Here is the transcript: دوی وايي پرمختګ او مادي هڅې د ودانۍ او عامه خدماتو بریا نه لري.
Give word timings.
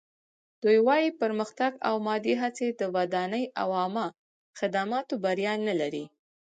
دوی 0.63 0.77
وايي 0.87 1.09
پرمختګ 1.21 1.71
او 1.87 1.95
مادي 2.07 2.33
هڅې 2.43 2.67
د 2.79 2.81
ودانۍ 2.95 3.45
او 3.61 3.67
عامه 3.79 4.05
خدماتو 4.59 5.13
بریا 5.23 5.53
نه 5.67 5.73
لري. 5.81 6.05